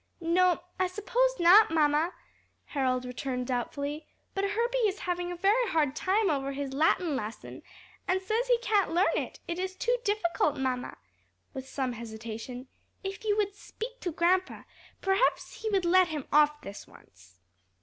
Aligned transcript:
"No, 0.19 0.63
I 0.79 0.87
suppose 0.87 1.39
not, 1.39 1.69
mamma," 1.69 2.15
Harold 2.65 3.05
returned 3.05 3.45
doubtfully, 3.45 4.07
"but 4.33 4.43
Herbie 4.43 4.87
is 4.87 5.01
having 5.01 5.31
a 5.31 5.35
very 5.35 5.69
hard 5.69 5.95
time 5.95 6.27
over 6.27 6.53
his 6.53 6.73
Latin 6.73 7.15
lesson, 7.15 7.61
and 8.07 8.19
says 8.19 8.47
he 8.47 8.57
can't 8.63 8.89
learn 8.89 9.15
it: 9.15 9.39
it 9.47 9.59
is 9.59 9.75
too 9.75 9.95
difficult. 10.03 10.57
Mamma," 10.57 10.97
with 11.53 11.69
some 11.69 11.93
hesitation, 11.93 12.67
"if 13.03 13.23
you 13.25 13.37
would 13.37 13.53
speak 13.53 13.99
to 13.99 14.11
grandpa 14.11 14.63
perhaps 15.01 15.61
he 15.61 15.69
would 15.69 15.85
let 15.85 16.07
him 16.07 16.25
off 16.33 16.61
this 16.61 16.87
once." 16.87 17.37